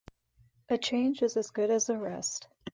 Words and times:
A 0.69 0.79
change 0.79 1.21
is 1.21 1.37
as 1.37 1.51
good 1.51 1.69
as 1.69 1.87
a 1.87 1.95
rest. 1.95 2.47